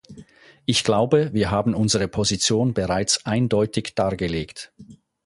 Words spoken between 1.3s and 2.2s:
wir haben unsere